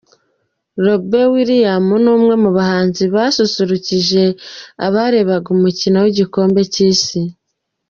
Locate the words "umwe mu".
2.15-2.49